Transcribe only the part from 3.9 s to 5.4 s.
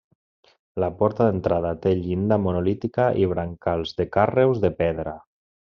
de carreus de pedra.